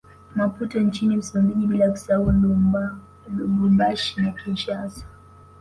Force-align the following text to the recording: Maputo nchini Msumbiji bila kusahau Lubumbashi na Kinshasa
Maputo 0.35 0.79
nchini 0.79 1.15
Msumbiji 1.17 1.67
bila 1.67 1.91
kusahau 1.91 2.31
Lubumbashi 3.29 4.21
na 4.21 4.31
Kinshasa 4.31 5.05